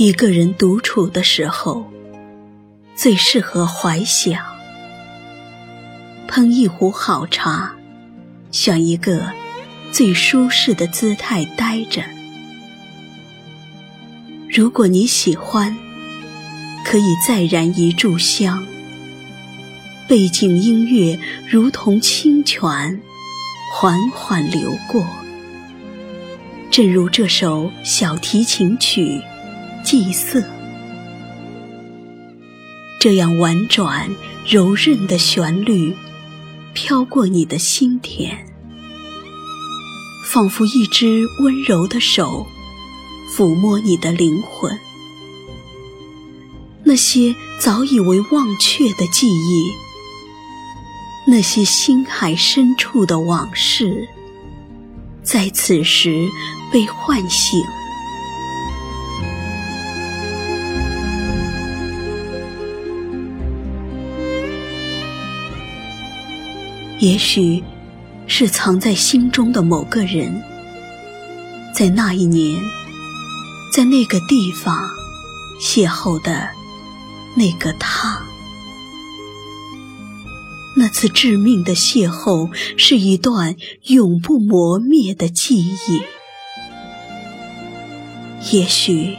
[0.00, 1.84] 一个人独处的时候，
[2.94, 4.42] 最适合怀想。
[6.26, 7.74] 烹一壶好茶，
[8.50, 9.30] 选一个
[9.92, 12.02] 最舒适的姿态待着。
[14.48, 15.76] 如果你喜欢，
[16.82, 18.66] 可以再燃一炷香。
[20.08, 23.02] 背景音乐如同清泉，
[23.74, 25.06] 缓缓流过。
[26.70, 29.20] 正如这首小提琴曲。
[29.90, 30.40] 祭色，
[33.00, 34.08] 这样婉转
[34.48, 35.96] 柔韧的旋律
[36.72, 38.46] 飘过你的心田，
[40.28, 42.46] 仿佛一只温柔的手
[43.36, 44.78] 抚摸你的灵魂。
[46.84, 49.72] 那些早已为忘却的记忆，
[51.26, 54.06] 那些心海深处的往事，
[55.24, 56.28] 在此时
[56.70, 57.60] 被唤醒。
[67.00, 67.64] 也许，
[68.26, 70.42] 是藏在心中的某个人，
[71.74, 72.62] 在那一年，
[73.74, 74.86] 在那个地方
[75.58, 76.50] 邂逅的
[77.34, 78.22] 那个他。
[80.76, 86.02] 那次致命的邂逅，是一段永不磨灭的记忆。
[88.52, 89.16] 也许，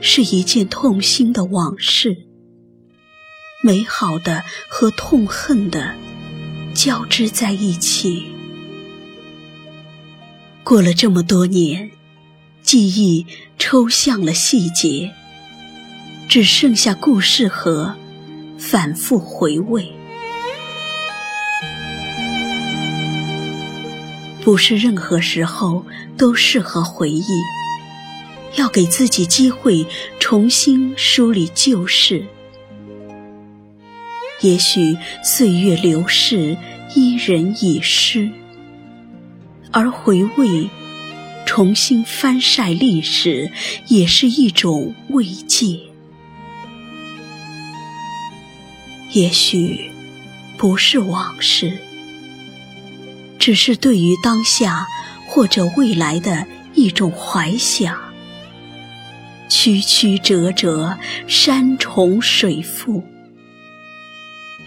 [0.00, 2.28] 是一件痛心的往事，
[3.64, 5.96] 美好的和痛恨的。
[6.74, 8.26] 交织在一起。
[10.64, 11.90] 过了这么多年，
[12.62, 13.26] 记忆
[13.58, 15.12] 抽象了细节，
[16.28, 17.94] 只剩下故事和
[18.58, 19.92] 反复回味。
[24.44, 25.84] 不是任何时候
[26.16, 27.24] 都适合回忆，
[28.56, 29.86] 要给自己机会
[30.18, 32.24] 重新梳理旧事。
[34.42, 36.56] 也许岁月流逝，
[36.94, 38.28] 伊人已失，
[39.70, 40.68] 而回味、
[41.46, 43.50] 重新翻晒历史，
[43.86, 45.78] 也是一种慰藉。
[49.12, 49.90] 也许
[50.58, 51.78] 不是往事，
[53.38, 54.86] 只是对于当下
[55.28, 57.96] 或者未来的一种怀想。
[59.48, 60.98] 曲曲折折，
[61.28, 63.04] 山重水复。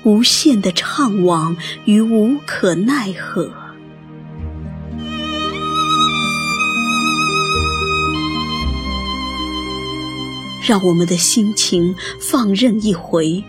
[0.06, 3.52] 无限的怅惘与无可奈何，
[10.64, 13.44] 让我们的心情放任一回，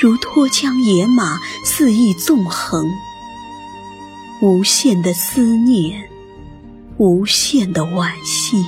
[0.00, 2.90] 如脱缰野马肆意纵横。
[4.42, 6.10] 无限的思念，
[6.96, 8.66] 无限的惋惜，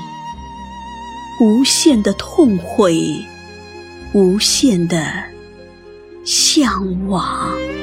[1.40, 3.26] 无限的痛悔，
[4.12, 5.31] 无限的。
[6.24, 7.81] 向往。